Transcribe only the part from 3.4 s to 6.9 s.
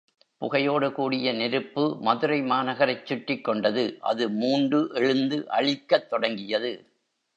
கொண்டது அது மூண்டு எழுந்து அழிக்கத் தொடங்கியது.